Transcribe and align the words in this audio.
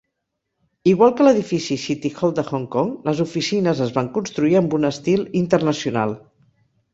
Igual 0.91 1.11
que 1.17 1.25
l'edifici 1.27 1.77
City 1.83 2.11
Hall 2.15 2.33
de 2.39 2.45
Hong 2.51 2.65
Kong, 2.77 2.89
les 3.09 3.21
oficines 3.25 3.83
es 3.87 3.93
van 3.99 4.11
construir 4.17 4.57
amb 4.63 4.75
un 4.79 4.91
estil 4.91 5.23
internacional. 5.43 6.17